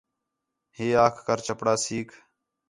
ہے 0.77 0.87
آکھ 1.05 1.19
کر 1.27 1.37
چپڑاسیک 1.45 2.09